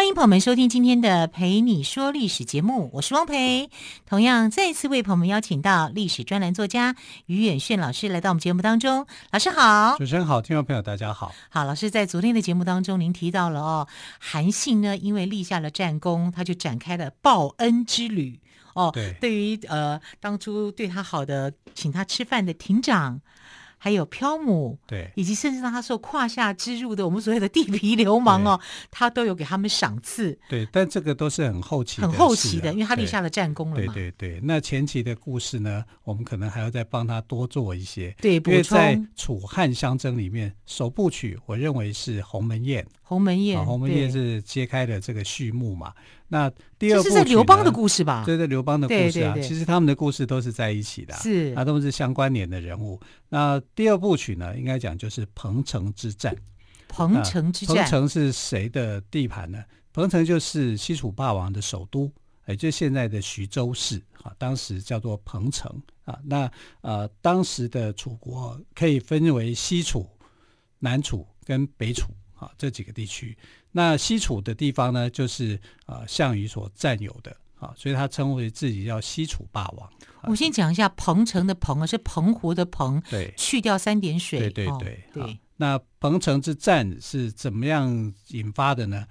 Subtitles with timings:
[0.00, 3.68] 欢迎朋友们收听今天的《陪你说历史》节目，我是汪培。
[4.06, 9.06] 同样，再次为朋友们邀请到历史专栏作家于远炫老师来到我们节目当中。
[9.30, 11.34] 老师好，主持人好，听众朋友大家好。
[11.50, 18.40] 好，老师在昨天的节目当中，您提到了哦，韩信呢，因为立下了战功，他就展开了报恩之旅。
[18.72, 23.20] 哦，对，对于呃当初对他好的，请他吃饭的亭长。
[23.82, 30.38] 还有漂母，对，以及甚至让他受胯下之辱的 我们所谓的地痞流氓哦，他都有给他们赏赐。
[30.50, 33.94] 对，但这个都是很后期、很后期的，因为他立下了战功了嘛。
[33.94, 38.14] 对对对，那前期的故事呢，我们可能还要再帮他多做一些。
[38.20, 42.86] 对，因为在楚汉相争里面，首部曲我认为是鸿门宴。
[43.02, 45.92] 鸿门宴，鸿门宴是揭开了这个序幕嘛。
[46.32, 48.22] 那第二部曲，这是刘邦的故事吧？
[48.24, 53.00] 对对，刘邦的故事啊，其实他们的故事都是在一起的，是，他都是相关联的人物。
[53.28, 56.32] 那第二部曲呢，应该讲就是彭城之战。
[56.86, 59.62] 彭城之战，彭城是谁的地盘呢？
[59.92, 62.08] 彭城就是西楚霸王的首都，
[62.46, 65.68] 也就是现在的徐州市啊，当时叫做彭城
[66.04, 66.16] 啊。
[66.24, 66.48] 那
[66.80, 70.08] 呃，当时的楚国可以分为西楚、
[70.78, 72.06] 南楚跟北楚。
[72.40, 73.36] 啊，这几个地区，
[73.72, 75.54] 那西楚的地方呢，就是
[75.86, 79.92] 啊、呃、项羽所占有的啊，所以他称为自己叫西楚霸王。
[80.24, 84.38] 我先讲一下彭城的彭啊，是澎湖的澎，对，去掉三点水。
[84.40, 85.40] 对对对、哦、对。
[85.56, 89.06] 那彭城之战是怎么样引发的呢？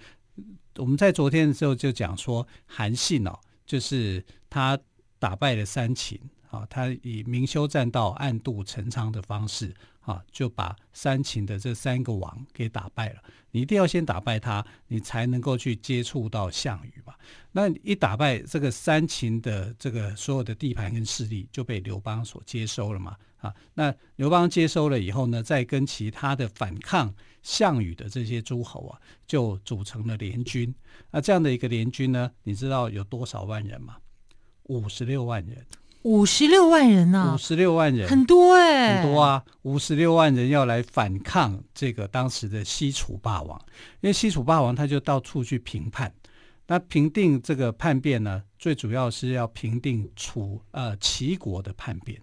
[0.78, 4.78] 我们在昨天的时候就讲说，韩信哦，就是他
[5.20, 9.74] 打败了三秦啊，他以明修栈道、暗度陈仓的方式。
[10.10, 13.22] 啊，就把三秦的这三个王给打败了。
[13.52, 17.14] 你一定要先打败他，你才能够去接触到项羽嘛。
[17.52, 23.16] 那一打败这个三秦的这个所有的地盘跟势力，就被刘邦所接收了嘛。
[23.38, 30.74] 啊，那刘邦接收了以后呢，再跟其他的反抗项羽的这些诸侯啊，就组成了联军。
[31.12, 33.98] 那这样的一个联军呢，你知道有多少万人吗？
[34.64, 35.66] 五十六万人。
[36.04, 37.36] 五十六万人呢、啊？
[37.36, 39.44] 五十六万人，很多哎、欸，很多啊！
[39.64, 43.60] 五十六万人要来反抗这个当时的西楚霸王，
[44.00, 46.14] 因为西楚霸王他就到处去平叛。
[46.68, 52.18] 那平定这个叛变呢，最主要是要平定楚呃齐国的叛变，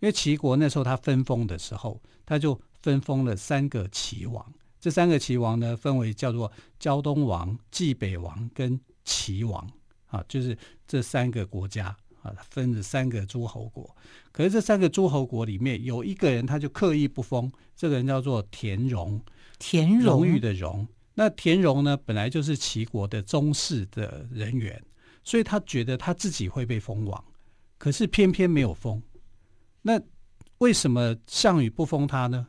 [0.00, 4.44] 因为齐国那时候他分封的时候，他就分封了三个齐王。
[4.80, 9.68] 这三个齐王呢，分为叫做胶东王、济北王跟齐王
[10.06, 10.56] 啊，就是
[10.86, 11.94] 这三个国家。
[12.22, 13.96] 啊，分了三个诸侯国，
[14.32, 19.20] 可是这三个诸侯国里面有一个人，他就刻意不封，这个人叫做田荣，
[19.58, 20.86] 田荣，荣誉的荣。
[21.14, 24.82] 那田荣呢，本来就是齐国的宗室的人员，
[25.24, 27.24] 所以他觉得他自己会被封王，
[27.76, 29.02] 可是偏偏没有封。
[29.82, 30.00] 那
[30.58, 32.48] 为什么项羽不封他呢？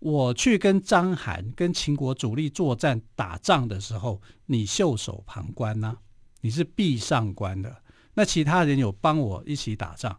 [0.00, 5.98] 我去跟章邯、跟秦国主力作战打仗的时候，你袖手旁观呐、啊，
[6.40, 7.82] 你是壁上观的。
[8.18, 10.16] 那其他人有帮我一起打仗，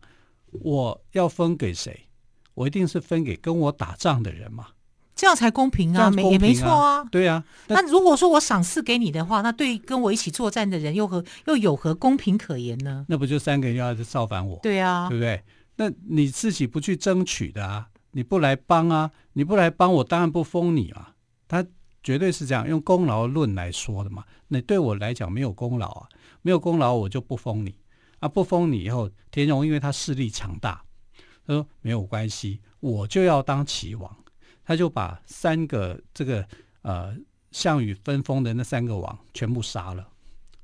[0.52, 2.08] 我要分给谁？
[2.54, 4.68] 我一定是分给跟我打仗的人嘛，
[5.14, 7.04] 这样才公平啊，没也没错啊。
[7.12, 13.06] 对啊，那如果说我赏赐给你的话，那对跟我一起作战的人又何又有何公平可言呢？
[13.10, 14.58] 那不就三个人要造反我？
[14.64, 15.44] 对啊，对不对？
[15.76, 21.14] 那你自己不去争取的啊，你不来帮啊，你不来帮我，当然不封你啊。
[21.50, 21.66] 他
[22.02, 24.24] 绝对是这样用功劳论来说的嘛。
[24.48, 26.08] 那对我来讲没有功劳啊，
[26.42, 27.76] 没有功劳我就不封你。
[28.20, 30.84] 啊，不封你以后，田荣因为他势力强大，
[31.46, 34.16] 他说没有关系，我就要当齐王，
[34.64, 36.48] 他就把三个这个
[36.82, 37.16] 呃
[37.52, 40.08] 项羽分封的那三个王全部杀了，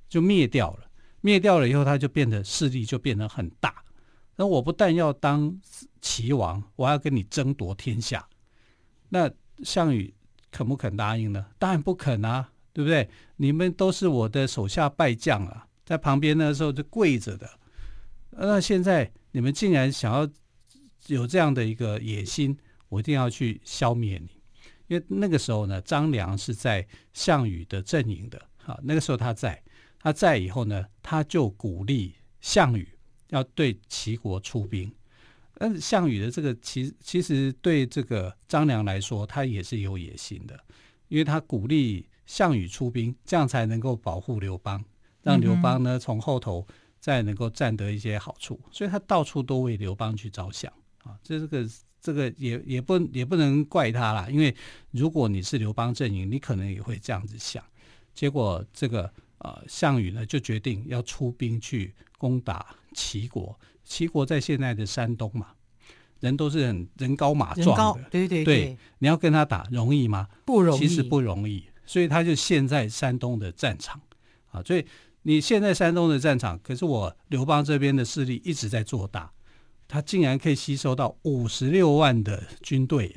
[0.08, 0.90] 就灭掉了。
[1.22, 3.84] 灭掉了以后，他就变得势力就变得很大。
[4.36, 5.60] 那我不但要当
[6.00, 8.28] 齐王，我还要跟你争夺天下。
[9.10, 9.32] 那
[9.64, 10.14] 项羽
[10.52, 11.46] 肯不肯答应呢？
[11.58, 13.10] 当然不肯啊，对不对？
[13.38, 15.66] 你们都是我的手下败将啊。
[15.86, 17.50] 在旁边那时候就跪着的，
[18.32, 20.28] 那现在你们竟然想要
[21.08, 22.58] 有这样的一个野心，
[22.90, 24.30] 我一定要去消灭你。
[24.88, 29.62] 因为那个时候呢，张良是在项羽的阵营的，好，那个时候他在，
[30.00, 32.88] 他在以后呢，他就鼓励项羽
[33.30, 34.94] 要对齐国出兵。
[35.58, 40.60] 但是项羽的这个其其实对这个张良来说，他也是有野心的，
[41.08, 44.84] 因为他鼓励项羽出兵，这样才能够保护刘邦。
[45.26, 46.66] 让刘邦呢从后头
[47.00, 50.72] 再能够占得一些好处，所以他到处都为刘邦去着想
[51.04, 51.68] 啊，这是个
[52.00, 54.56] 这个也也不也不能怪他啦，因为
[54.92, 57.64] 如果你是刘邦阵营，你可能也会这样子想。
[58.14, 65.48] 结果这个呃项羽呢就决定要出兵去攻打齐国，齐国在现在的山东嘛，
[66.20, 70.30] 人都是很人高马壮的，对对对，对，你要跟他打容易吗？
[70.46, 74.00] 不容易，其实不容易，所以他就陷在山东的战场
[74.52, 74.86] 啊，所以
[75.28, 79.32] 你现在山东的战场，可是我刘邦这边的势力一直在做大。
[79.88, 83.16] 他竟然可以吸收到五十六万的军队，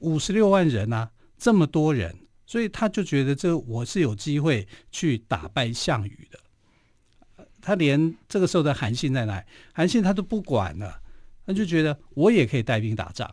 [0.00, 2.16] 五十六万人啊，这么多人，
[2.46, 7.46] 所以他就觉得这我是有机会去打败项羽的。
[7.60, 9.44] 他连这个时候的韩信在哪？
[9.74, 11.02] 韩信他都不管了，
[11.44, 13.30] 他就觉得我也可以带兵打仗，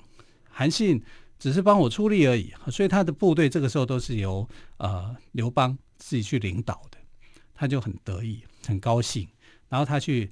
[0.50, 1.02] 韩信
[1.40, 4.46] 只是帮我出力而已，所以他的部队这个时候都是由
[4.76, 6.98] 呃刘邦自己去领导的，
[7.54, 9.28] 他就很得意，很高兴，
[9.70, 10.32] 然后他去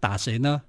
[0.00, 0.62] 打谁呢？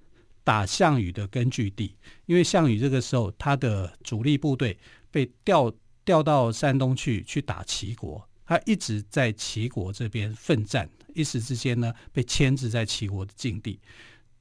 [0.45, 1.95] 打项羽的根据地，
[2.25, 4.77] 因为项羽这个时候他的主力部队
[5.09, 5.73] 被调
[6.03, 13.79] 调到山东去去打齐国，他一直在齐国这边奋战，一时之间呢被牵制在齐国的境地，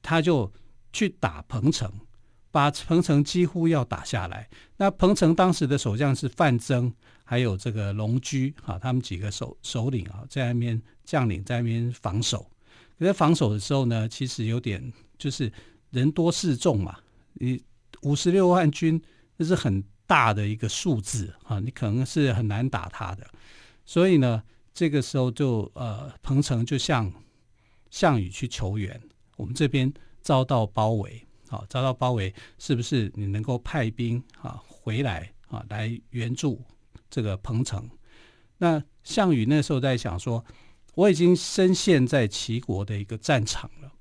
[0.01, 0.51] 他就
[0.91, 1.89] 去打彭城，
[2.53, 4.47] 把彭城几乎要打下来。
[4.77, 6.93] 那彭城当时的守将是范增，
[7.25, 12.49] 还有这个龙驹啊，他们几个首首领啊，在那边将领在那边防守。
[12.97, 15.51] 可在防守的时候呢，其实有点就是。
[15.93, 16.97] 人多势众嘛，
[17.33, 17.61] 你
[18.01, 18.99] 五十六万军，
[19.37, 23.29] 那是很大的一个数字啊，你可能是很难打他的。
[23.85, 24.41] 所以呢，
[24.73, 27.13] 这个时候就呃，彭城就向
[27.91, 28.99] 项羽去求援，
[29.37, 31.23] 我们这边遭到包围，
[31.53, 36.59] 啊，遭到包围，是不是你能够派兵啊回来啊来援助
[37.09, 37.87] 这个彭城？
[38.57, 40.43] 那项羽那时候在想说，
[40.95, 43.91] 我已经深陷在齐国的一个战场了。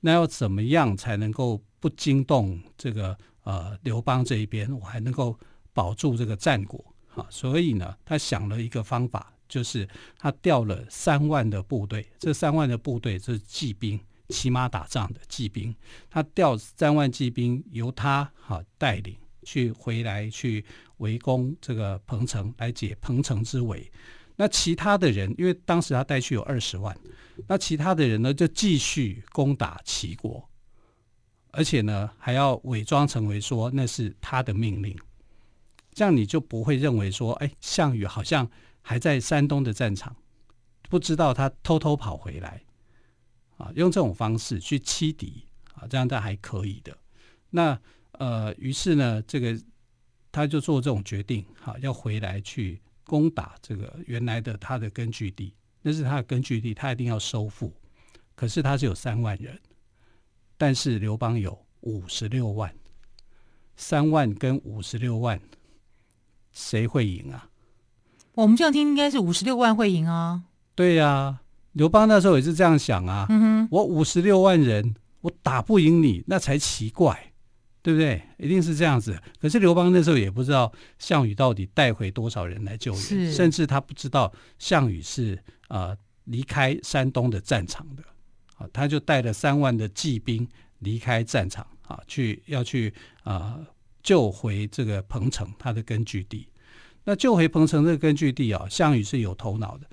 [0.00, 5.38] 那要怎么样才能够不惊动这个呃刘邦这一边，我还能够
[5.72, 6.82] 保住这个战果
[7.14, 7.26] 啊？
[7.28, 9.88] 所以呢，他想了一个方法，就是
[10.18, 13.98] 他调了三万的部队，这三万的部队是骑兵，
[14.28, 15.74] 骑马打仗的骑兵。
[16.10, 20.64] 他调三万骑兵，由他哈带领去回来去
[20.98, 23.90] 围攻这个彭城，来解彭城之围。
[24.38, 26.94] 那其他的人，因为当时他带去有二十万，
[27.46, 30.46] 那其他的人呢，就继续攻打齐国，
[31.52, 34.94] 而且呢还要伪装成为说那是他的命令，
[35.94, 38.46] 这样你就不会认为说，哎，项羽好像
[38.82, 40.14] 还在山东的战场，
[40.90, 42.62] 不知道他偷偷跑回来，
[43.56, 45.44] 啊，用这种方式去欺敌
[45.74, 46.96] 啊，这样他还可以的。
[47.50, 47.78] 那
[48.12, 49.58] 呃，于是呢，这个
[50.30, 52.80] 他就做这种决定，哈，要回来去。
[53.08, 57.72] 攻打这个原来的他的根据地，那是他的根据地，他一定要收复。
[58.34, 59.56] 可是他是有三万人，
[60.56, 62.74] 但是刘邦有五十六万，
[63.76, 65.40] 三万跟五十六万，
[66.50, 67.48] 谁会赢啊？
[68.32, 70.42] 我们这样听，应该是五十六万会赢啊。
[70.74, 71.42] 对呀、啊，
[71.76, 73.26] 刘邦那时候也是这样想啊。
[73.28, 77.32] 嗯，我五十六万人，我打不赢你，那才奇怪。
[77.82, 78.20] 对不对？
[78.36, 79.16] 一定是这样子。
[79.40, 88.02] 可是刘邦那时候也不知道项羽到底带回多少人来救援，甚至他不知道项羽是呃离开山东的战场的
[88.56, 90.44] 啊，他就带了三万的骑兵
[90.80, 93.66] 离开战场啊，去要去啊、呃、
[94.02, 96.48] 救回这个彭城他的根据地。
[97.04, 99.86] 那救回彭城这个根据地啊，项羽是有头脑的。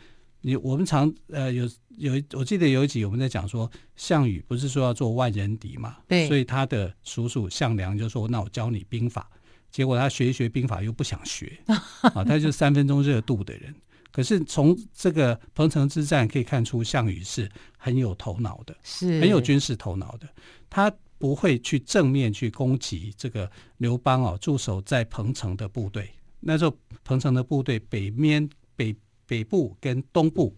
[0.45, 5.97] 你我们常呃有有我记得有一集我们在讲说，项羽不是说要做万人敌嘛？
[6.05, 9.29] 对，所以他的叔叔项梁就说：“那我教你兵法。”
[9.71, 11.57] 结果他学一学兵法又不想学
[12.13, 13.73] 啊，他就三分钟热度的人。
[14.11, 20.27] 可是从这个彭城之战可以看出，项羽是很有头脑的，是很有军事头脑的。
[20.69, 26.09] 他不会去正面去攻击这个刘邦哦，驻守在彭城的部队。
[26.41, 28.93] 那时候彭城的部队北面北。
[29.25, 30.55] 北部跟东部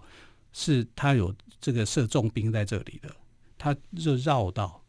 [0.51, 3.09] 是他有这个设重兵在这里的，
[3.57, 4.83] 他就绕到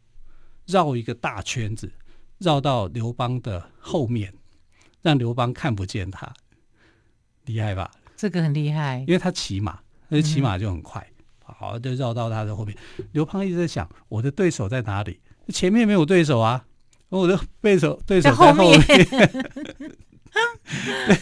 [0.66, 1.90] 绕一个大圈子，
[2.38, 4.32] 绕到刘邦的后面，
[5.02, 6.32] 让刘邦看不见他，
[7.46, 7.90] 厉害吧？
[8.16, 11.06] 这个很厉害，因为他骑马，那骑马就很快，
[11.46, 12.76] 嗯、好就绕到他的后面。
[13.12, 15.20] 刘邦一直在想，我的对手在哪里？
[15.48, 16.66] 前面没有对手啊，
[17.08, 18.80] 我的对手对手在后面，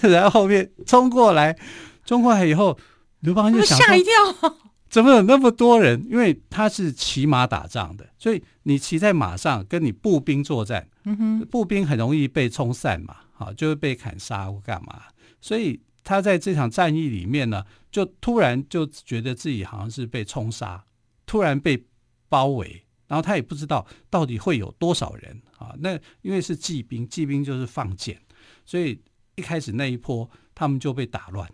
[0.02, 1.56] 然后 后面冲过来。
[2.04, 2.78] 冲过来以后，
[3.20, 4.12] 刘邦就想吓一跳，
[4.90, 6.06] 怎么有那么多人？
[6.10, 15.02] 因为他是骑马打仗的，所以你骑在马上跟你步兵作战，嗯哼，步兵很容易被冲散嘛，好，就会被砍杀或干嘛。
[15.40, 20.84] 所以他在这场战役里面呢，就突然就觉得自己好像是被冲杀，
[21.26, 21.86] 突然被
[22.28, 25.74] 包围，然后他也不知道到底会有多少人啊。
[25.78, 28.20] 那因为是骑兵，骑兵就是放箭，
[28.64, 29.00] 所以
[29.34, 31.50] 一开始那一波他们就被打乱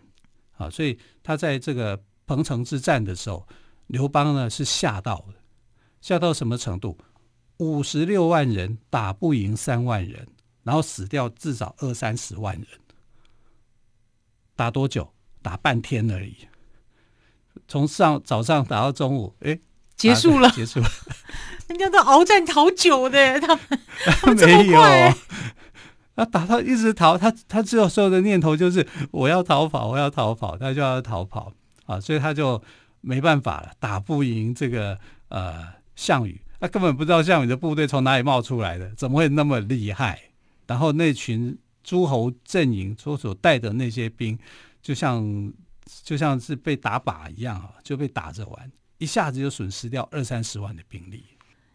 [0.61, 0.69] 啊。
[0.69, 3.47] 所以他在这个彭城之战的时候，
[3.87, 5.33] 刘邦呢是吓到的，
[5.99, 6.97] 吓到什么程度？
[7.57, 10.27] 五十六万人打不赢三万人，
[10.63, 12.65] 然后死掉至少二三十万人。
[14.55, 15.11] 打多久？
[15.41, 16.37] 打半天而已。
[17.67, 19.59] 从上早上打到中午，哎，
[19.95, 20.87] 结束了，结束了。
[21.67, 23.59] 人家都鏖战好久的，他们，
[24.21, 24.79] 他们没有，
[26.23, 31.51] 他打到一直逃，他他只有所有的念头就是我要逃跑，我要逃跑，他就要逃跑
[31.85, 32.61] 啊，所以他就
[33.01, 34.99] 没办法了，打不赢这个
[35.29, 40.21] 呃项羽，他根本不知道项羽的部队从哪里冒出来的，怎么会那么厉害？
[40.67, 44.37] 然后那群诸侯阵营所所带的那些兵，
[44.81, 45.51] 就像。
[46.03, 51.25] 就像是被打靶一样啊，就被打着玩，一下子就损失掉二三十万的兵力。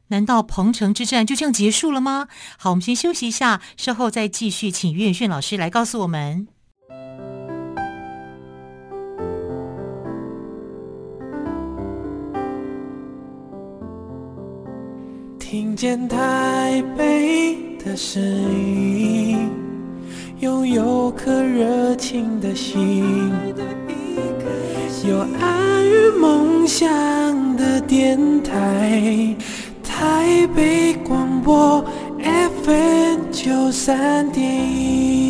[0.08, 2.28] 难道彭城之战就这样结束了吗？
[2.58, 6.46] 好，我们先休息一下，稍后再继续，请于远炫老师来告诉我们。
[15.38, 19.50] 听见台北的声音，
[20.40, 23.32] 拥有颗热情的心。
[25.08, 29.36] 有爱与梦想的电台，
[29.98, 31.82] 台北广播
[32.22, 35.25] FM 九三点一。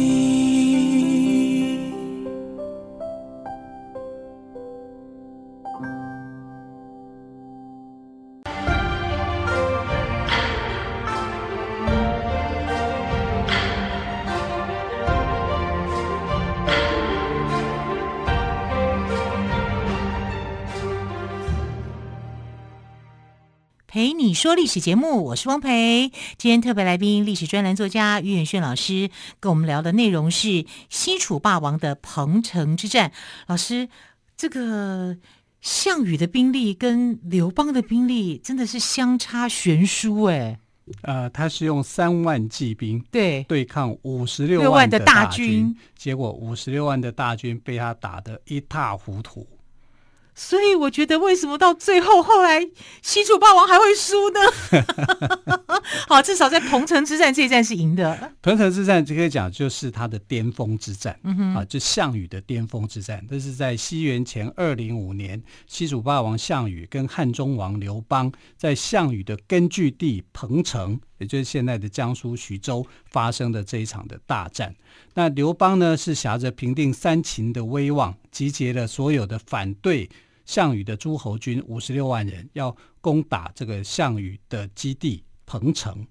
[24.37, 26.13] 说历史节目，我是汪培。
[26.37, 29.09] 今天特别来宾，历史专栏作家于远炫老师，
[29.41, 33.13] 跟我们聊的内容是西楚霸王的彭城之战。
[33.47, 33.89] 老师，
[34.37, 35.17] 这个
[35.63, 40.61] 项羽的兵力跟刘邦的兵力真的是相差悬殊哎。
[41.01, 49.47] 呃，他是用三万骑兵对对抗五十六万的大军，结果五十六万的大军被他打得一塌糊涂。
[50.39, 52.69] 所以我觉得，为什么到最后后来
[53.01, 54.41] 西楚霸王还会输呢？
[56.07, 58.33] 好，至少在彭城之战这一战是赢的。
[58.43, 63.25] 彭城之战就可以讲，就是他的巅峰之战，嗯哼，啊，就项羽的巅峰之战。
[63.29, 74.75] 这是在西元前二零五年，西楚霸王项羽跟汉中王刘邦在项羽的根据地彭城，也就是现在的江苏徐州发生的这一场的大战。
[75.15, 80.11] 那刘邦呢，是挟着平定三秦的威望，集结了所有的反对。
[80.47, 86.07] 项羽的诸侯军五十六万人要攻打这个项羽的基地彭城，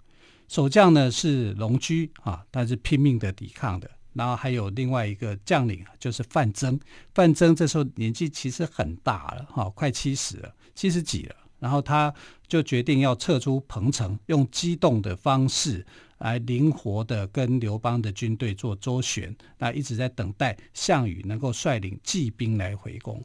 [0.48, 3.90] 守将呢是龙駒啊，他是拼命的抵抗的。
[4.14, 6.80] 然后还有另外一个将领就是范增，
[7.14, 11.36] 范增这时候年纪其实很大了哈，快七十了，七十几了。
[11.60, 12.14] 然后他
[12.48, 15.86] 就决定要撤出彭城，用机动的方式
[16.20, 23.22] 来灵活的跟刘邦的军队做周旋，那一直在等待项羽能够率领骑兵来回攻。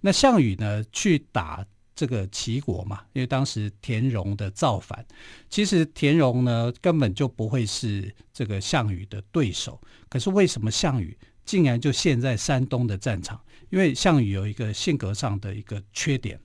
[0.00, 1.64] 那项羽呢，去打
[1.94, 5.04] 这个齐国嘛，因为当时田荣的造反，
[5.50, 9.78] 其实田荣呢根本就不会是这个项羽的对手。
[10.08, 11.14] 可是为什么项羽
[11.44, 13.38] 竟然就陷在山东的战场？
[13.68, 16.40] 因为项羽有一个性格上的一个缺点，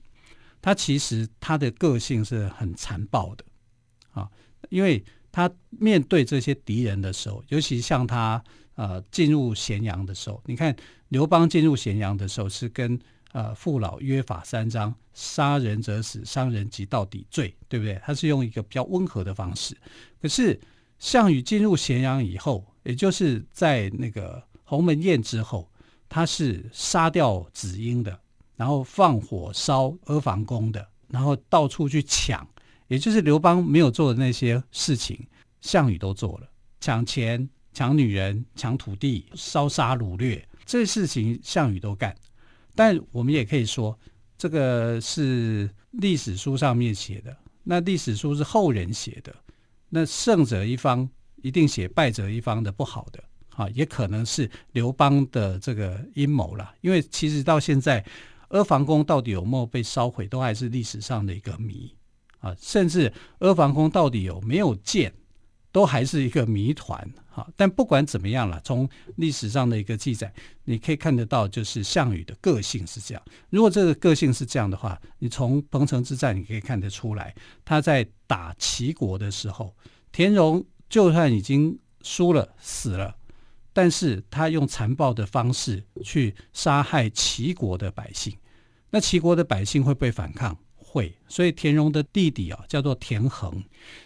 [0.60, 3.44] 他其实他的个性是很残暴的
[4.10, 4.28] 啊，
[4.68, 8.44] 因为他面对这些敌人的时候，尤其像他
[8.74, 10.76] 呃进入咸阳的时候，你看
[11.08, 13.00] 刘邦进入咸阳的时候是跟。
[13.36, 18.00] 呃，父老约法三章，杀人者死，伤人及到底罪，对不对？
[18.02, 19.76] 他是用一个比较温和的方式。
[20.22, 20.58] 可是
[20.98, 25.70] 项羽进入咸阳以后，也就是在那个鸿门宴之后，
[26.08, 28.18] 他是杀掉子婴的，
[28.56, 32.48] 然后放火烧阿房宫的，然后到处去抢，
[32.88, 35.26] 也就是刘邦没有做的那些事情，
[35.60, 36.48] 项羽都做了：
[36.80, 42.16] 抢钱、抢女人、抢土地、烧杀掳掠，这些事情项羽都干。
[42.76, 43.98] 但我们也可以说，
[44.38, 47.36] 这个是历史书上面写的。
[47.64, 49.34] 那历史书是后人写的，
[49.88, 51.08] 那胜者一方
[51.42, 53.24] 一定写败者一方的不好的
[53.56, 56.72] 啊，也可能是刘邦的这个阴谋了。
[56.82, 58.04] 因为其实到现在，
[58.48, 61.92] 阿房宫到底有没有被烧毁，都还是历史上的一个谜
[62.38, 62.54] 啊。
[62.60, 65.12] 甚至阿房宫到底有没有建，
[65.76, 70.32] 都还是一个谜团哈，但不管怎么样了，从历史上的一个记载，
[70.64, 73.22] 你可以看得到，就是项羽的个性是这样。
[73.50, 79.76] 如果这个个性是这样的话，你从彭城之战你可以看得出来，他在打齐国的时候，
[80.12, 83.14] 田荣就算已经输了死了，
[83.74, 88.34] 但是他用残暴的方式去杀害齐国的百姓，
[88.88, 90.56] 那齐国的百姓会不会反抗？
[90.96, 93.62] 会，所以田荣的弟弟啊叫做田横，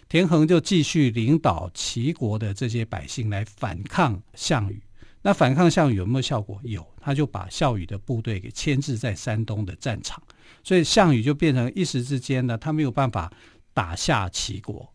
[0.09, 4.83] 田横就继续领导齐国的这些百姓来反抗项羽。
[5.23, 6.59] 那反抗项羽有没有效果？
[6.65, 10.21] 有，他就把项羽的部队给牵制在山东的战场，
[10.65, 13.33] 所以项羽就变成一时之间呢，他没有办法
[13.73, 14.93] 打下齐国。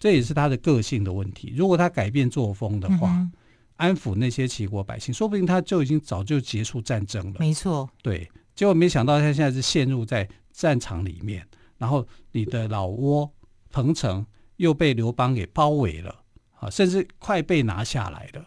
[0.00, 1.54] 这也是他的个性的问题。
[1.56, 3.32] 如果他改变作风的话，嗯、
[3.76, 7.36] 安抚那些齐国百姓，说不定他就已经早就结束战争了。
[7.38, 8.28] 没错，对。
[8.54, 10.26] 结果没想到他现在是陷入在
[10.56, 11.46] 战场里面，
[11.76, 13.30] 然后你的老窝
[13.70, 14.24] 彭城
[14.56, 16.22] 又被刘邦给包围了
[16.58, 18.42] 啊，甚至快被拿下来了。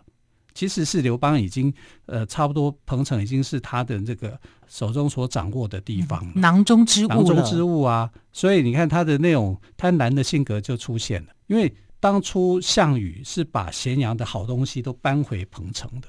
[0.56, 1.72] 其实是刘邦已经
[2.08, 4.38] 呃差不多，彭城已经是他的这个
[4.68, 8.12] 手中所掌握的地方囊中之物，囊中之物啊。
[8.34, 11.30] 所以你看他的那种贪婪的性格就出现了。
[11.46, 16.08] 因为当初项羽是把咸阳的好东西都搬回彭城的，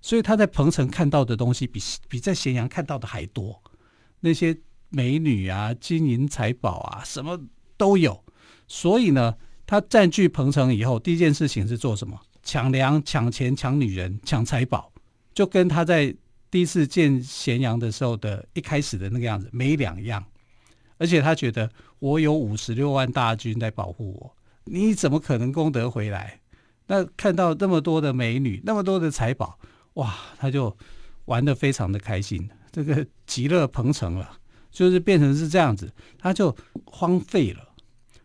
[0.00, 1.78] 所以他在彭城看到的东西比
[2.08, 3.62] 比在咸阳看到的还多，
[4.20, 4.56] 那些。
[4.96, 7.38] 美女啊，金银财宝啊，什么
[7.76, 8.24] 都有。
[8.66, 9.36] 所以呢，
[9.66, 12.18] 他占据彭城以后，第一件事情是做什么？
[12.42, 14.90] 抢粮、抢钱、抢女人、抢财宝，
[15.34, 16.16] 就跟他在
[16.50, 20.24] 第一次见咸阳的时候的一开始的那个样子没两样。
[20.96, 24.34] 而且他觉得我有五十六万大军在保护我，
[24.64, 26.40] 你怎么可能攻得回来？
[26.86, 29.58] 那看到那么多的美女，那么多的财宝，
[29.94, 30.74] 哇，他就
[31.26, 34.38] 玩得非常的开心，这个极乐彭城了。
[34.76, 36.54] 就是变成是这样子，他就
[36.84, 37.66] 荒废了。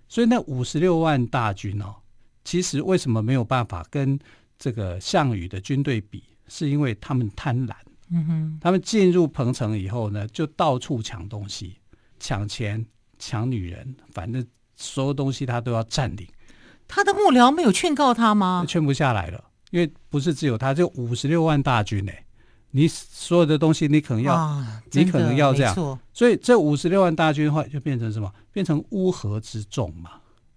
[0.10, 1.96] 所以那五十六万大军哦，
[2.44, 4.20] 其实为什么没有办法跟
[4.60, 6.22] 这个项羽的军队比？
[6.50, 7.74] 是因为他们贪婪。
[8.10, 11.78] 嗯哼，他们进入彭城以后呢，就到处抢东西、
[12.20, 12.86] 抢钱、
[13.18, 14.46] 抢女人，反正
[14.76, 16.28] 所有东西他都要占领。
[16.86, 18.66] 他的幕僚没有劝告他吗？
[18.68, 22.26] 劝不下来了，因为不是只有他，就五十六万大军呢、欸。
[22.72, 28.32] 你所有的东西，你可能要，啊、你可能要这样，所以这五十六万大军的话，就变成什么？
[28.52, 30.12] 变成乌合之众嘛，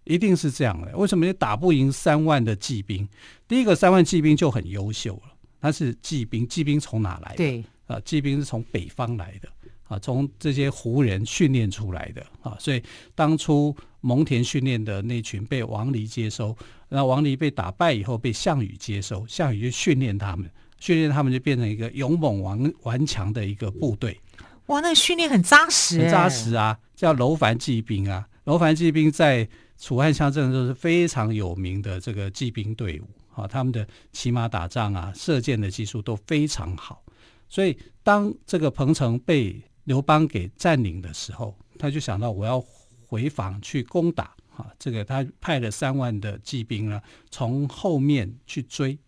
[0.04, 0.96] 一定是这样的。
[0.96, 3.08] 为什么你打不赢三万的骑兵？
[3.46, 7.36] 第一个，三万骑兵就很优秀了，他是骑兵，骑兵从哪来的？
[7.36, 9.48] 对，啊，骑兵是从北方来的，
[9.88, 12.82] 啊，从这些胡人训练出来的，啊，所以
[13.14, 16.56] 当初蒙恬训练的那群被王离接收，
[16.88, 20.48] 那王离被打败以后，被项羽接收，项羽就训练他们。
[20.84, 24.20] 训练他们就变成一个勇猛顽顽强的一个部队。
[24.66, 26.78] 哇，那个训练很扎实，很扎实啊！
[26.94, 37.02] 叫楼烦骑兵啊，楼烦骑兵在楚汉相争都是非常有名的这个骑兵队伍啊，他们的骑马打仗啊，射箭的技术都非常好。
[37.48, 42.62] 所以当这个彭城被刘邦给占领的时候，他就想到我要
[43.06, 48.98] 回防去攻打啊，这个他派了三万的骑兵呢，从后面去追。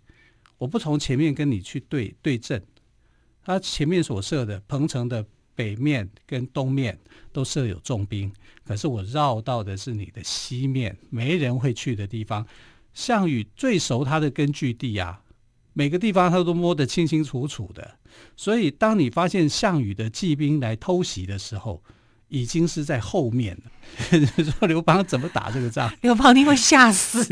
[0.59, 2.63] 我不从前面跟你去对对阵，
[3.43, 6.99] 他前面所设的彭城的北面跟东面
[7.33, 8.33] 都设有重兵，
[8.65, 12.47] 可是我绕到的是你的西面，没人会去的地方。
[12.93, 15.23] 项羽最熟他的根据地啊，
[15.75, 17.99] 每个地方他都摸得清清楚楚的，
[18.37, 21.83] 所以当你发现项羽的骑兵来偷袭的时候，
[22.29, 23.71] 已经是在后面了。
[24.59, 25.91] 说刘邦怎么打这个仗？
[26.03, 27.25] 刘邦你会吓死，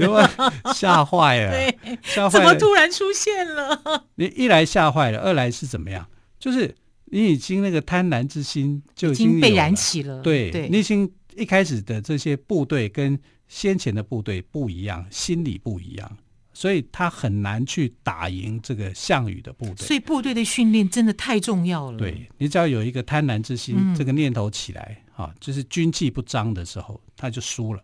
[0.75, 1.51] 吓坏了。
[1.51, 2.41] 对，吓坏了。
[2.41, 4.05] 怎么突然出现了？
[4.15, 6.09] 你一来吓坏了，二来是怎么样？
[6.39, 6.75] 就是
[7.07, 10.21] 你已经那个贪婪之心就已经，已经被燃起了。
[10.23, 16.17] 对，对你已经一开始的这些部队跟先前的部队不一样，心理不一样。
[16.55, 21.99] 所以他很难去打赢这个项羽的部队，所以部队的训练真的太重要了。
[21.99, 27.83] 对，你只要有一个贪婪之心，嗯、这个念头起来啊，就是军纪不彰的时候，他就输了。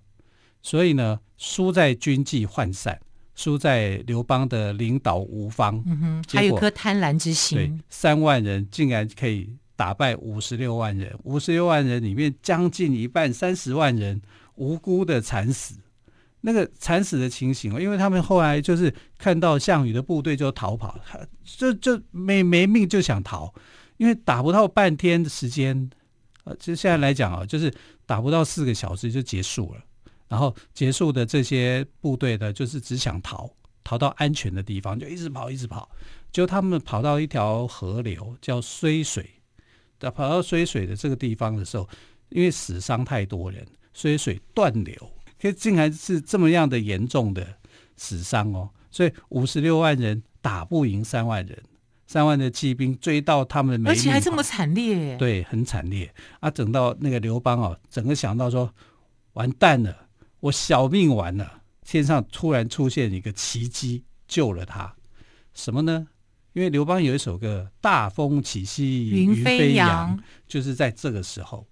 [0.63, 2.99] 所以呢，输在军纪涣散，
[3.35, 5.83] 输在刘邦的领导无方。
[5.87, 7.59] 嗯哼，还有颗贪婪之心。
[7.59, 14.23] 对，三万人竟然可以打败五十六万人，五十六万人里面将近一半三十万人
[14.55, 15.75] 无辜的惨死。
[16.42, 20.98] 那个惨死的情形，因为他们后来就是看到项羽的部队就逃跑，
[21.44, 23.53] 就就没没命就想逃，
[23.98, 25.90] 因为打不到半天的时间，
[26.44, 27.72] 呃，其实现在来讲啊，就是
[28.07, 29.81] 打不到四个小时就结束了。
[30.29, 33.50] 然后结束的这些部队呢，就是只想逃，
[33.83, 35.90] 逃到安全的地方，就一直跑，一直跑。
[36.31, 39.29] 就他们跑到一条河流叫睢水，
[39.98, 41.88] 跑到睢水的这个地方的时候，
[42.29, 44.94] 因为死伤太多人，睢水断流。
[45.40, 47.46] 可竟然是这么样的严重的
[47.96, 51.62] 死伤哦，所以五十六万人打不赢三万人，
[52.07, 56.50] 三万的骑兵追到他们，而且还这么惨烈，对，很惨烈啊！
[56.50, 58.74] 等到那个刘邦哦，整个想到说，
[59.33, 60.09] 完蛋了，
[60.40, 64.94] 我小命完了，天上突然出现一个奇迹，救了他，
[65.55, 66.09] 什么呢？
[66.53, 71.66] 因为刘邦有一首歌“大风起兮云飞扬”，就是在这个时候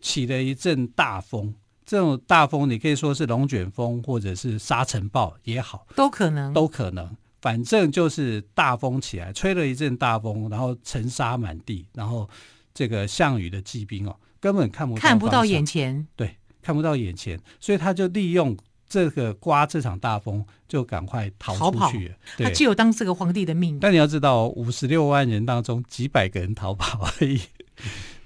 [0.00, 1.54] 起了一阵大风。
[1.88, 7.16] 这种大风，你可以说是龙卷风，或者是沙尘暴也好，都可能，都可能。
[7.40, 12.28] 反正就是大风起来，吹了一阵大风，然后尘沙满地，然后
[12.74, 18.54] 这个项羽的骑兵哦，根本看不到看不到眼前，对，看不到眼前，所以他就利用。
[18.90, 22.14] 这个刮这场大风，就赶快逃出去了。
[22.38, 23.78] 他只有当这个皇帝的命。
[23.78, 27.38] 但你要知道，五十六万人当中，几百个人逃跑而已。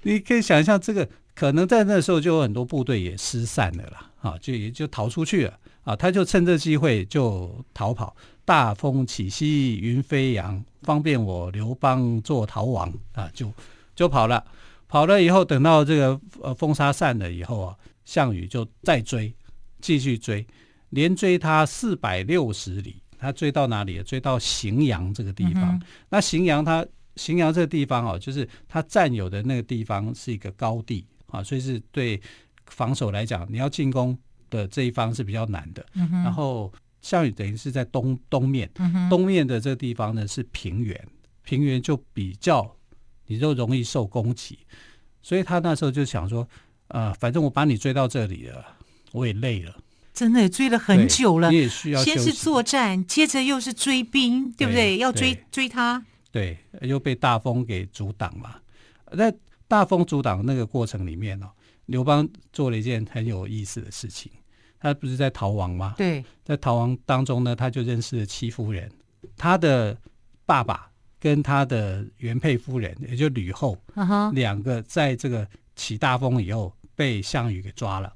[0.03, 5.95] 你可以想象，这个可能在那时候就有很多部队也失散了啦，啊，就也就逃出去了啊。
[5.95, 8.15] 他就趁这机会就逃跑。
[8.45, 13.51] 大风起兮云飞扬，方便我刘邦做逃亡啊，就
[13.95, 14.43] 就跑了。
[14.87, 19.33] 跑了以后，等到这个呃风沙散了以后啊，项羽就再追。
[19.79, 20.45] 继续追，
[20.91, 24.01] 连追他四百六十里，他追到哪里？
[24.03, 25.75] 追到荥阳这个地方。
[25.75, 26.85] 嗯、那荥阳，他
[27.15, 32.21] 荥阳这个地方哦，就是他占有的那个地方是一个高地啊，所以是对
[32.67, 34.17] 防守来讲，你要进攻
[34.49, 35.85] 的这一方是比较难的。
[35.95, 36.71] 嗯、然后
[37.01, 41.07] 项羽等于是在东东面，嗯，东面的这个地方呢是平原，
[41.43, 42.75] 平原就比较
[43.27, 44.59] 你就容易受攻击，
[45.21, 46.47] 所以他那时候就想说，
[46.87, 48.77] 呃，反正我把你追到这里了。
[49.13, 49.77] 我也累了，
[50.11, 51.51] 真的追了很久了。
[51.51, 54.95] 你也需要先是作战，接着又是追兵，对不对？
[54.95, 58.55] 对，要追追他，对，又被大风给阻挡嘛。
[59.15, 59.31] 在
[59.67, 61.47] 大风阻挡那个过程里面哦，
[61.85, 64.31] 刘邦做了一件很有意思的事情。
[64.79, 65.93] 他不是在逃亡吗？
[65.95, 68.91] 对，在逃亡当中呢，他就认识了戚夫人，
[69.37, 69.95] 他的
[70.45, 73.77] 爸爸跟他的原配夫人，也就吕后，
[74.33, 74.63] 两、uh -huh.
[74.63, 78.11] 个在这个起大风以后被项羽给抓了。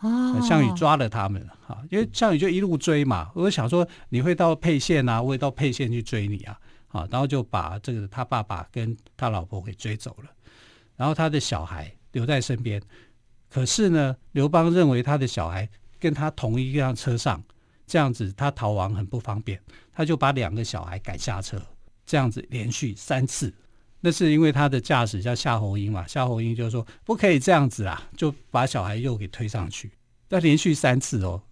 [0.00, 3.30] 哦，项羽抓了他们哈，因为项羽就一路追嘛。
[3.36, 6.58] 我就想说，你会到沛县啊，我会到沛县去追你啊，
[6.92, 10.30] 好，然后就把这个他爸爸跟他老婆给追走了，
[10.94, 12.80] 然后他的小孩留在身边。
[13.48, 15.66] 可是呢，刘邦认为他的小孩
[15.98, 17.42] 跟他同一辆车上，
[17.86, 19.58] 这样子他逃亡很不方便，
[19.90, 21.58] 他就把两个小孩赶下车，
[22.04, 23.50] 这样子连续三次。
[24.02, 29.90] 那是因为他的驾驶叫夏侯婴嘛，夏侯婴就说不可以这样子啊，就把小孩又给推上去。
[30.28, 31.42] 那连续三次哦，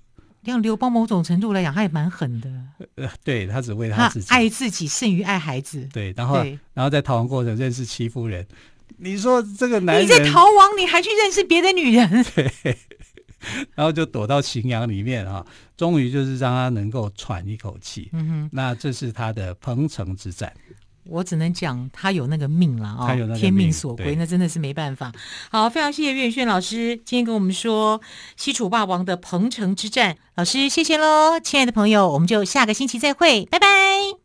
[0.44, 2.50] 像刘邦某种程度来讲，他也蛮狠的。
[2.96, 5.88] 呃， 对他只为他自己，他爱自己胜于爱孩子。
[5.92, 8.46] 对，然后然后在逃亡过程认识戚夫人。
[8.96, 12.24] 你说这个男人，你在逃亡，你还去认识别的女人？
[12.34, 12.76] 对，
[13.74, 15.44] 然后就躲到荥阳里面啊，
[15.76, 18.10] 终于就是让他能够喘一口气。
[18.12, 20.52] 嗯哼，那这是他的彭城之战。
[21.10, 25.12] 我只能讲他有那个命了啊、哦，天命所归，那真的是没办法。
[25.50, 28.00] 好，非常谢谢岳轩老师今天跟我们说
[28.36, 34.19] 西楚霸王的彭城之战，老师谢谢喽，亲爱的朋友，我们就下个星期再会，拜拜。